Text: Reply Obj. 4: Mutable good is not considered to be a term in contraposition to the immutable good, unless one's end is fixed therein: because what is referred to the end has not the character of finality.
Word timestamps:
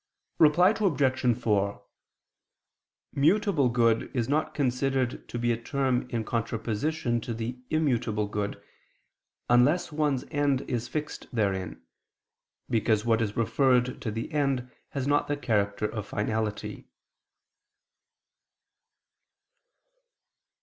Reply 0.39 0.71
Obj. 0.79 1.37
4: 1.37 1.83
Mutable 3.13 3.69
good 3.69 4.09
is 4.15 4.27
not 4.27 4.55
considered 4.55 5.29
to 5.29 5.37
be 5.37 5.51
a 5.51 5.61
term 5.61 6.09
in 6.09 6.23
contraposition 6.23 7.21
to 7.21 7.35
the 7.35 7.59
immutable 7.69 8.25
good, 8.25 8.59
unless 9.47 9.91
one's 9.91 10.23
end 10.31 10.61
is 10.61 10.87
fixed 10.87 11.27
therein: 11.31 11.83
because 12.67 13.05
what 13.05 13.21
is 13.21 13.37
referred 13.37 14.01
to 14.01 14.09
the 14.09 14.31
end 14.33 14.71
has 14.89 15.05
not 15.05 15.27
the 15.27 15.37
character 15.37 15.85
of 15.85 16.07
finality. 16.07 16.87